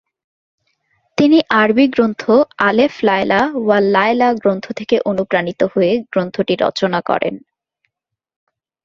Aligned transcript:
তিনি 1.17 1.37
আরবি 1.53 1.85
গ্রন্থ 1.87 2.21
আলেফ-লায়লা 2.59 3.41
ওয়া 3.55 3.77
লায়লা 3.93 4.29
গ্রন্থ 4.33 4.65
থেকে 4.71 4.95
অনুপ্রাণিত 5.05 5.61
হয়ে 5.73 5.91
গ্রন্থটি 6.11 6.53
রচনা 6.59 6.99
করেন। 7.01 7.35